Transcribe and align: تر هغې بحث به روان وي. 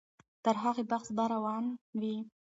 تر 0.43 0.55
هغې 0.63 0.83
بحث 0.91 1.07
به 1.15 1.23
روان 1.33 1.65
وي. 1.99 2.15